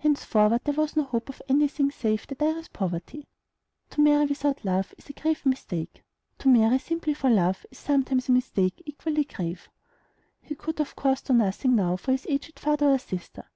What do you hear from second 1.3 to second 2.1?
of any thing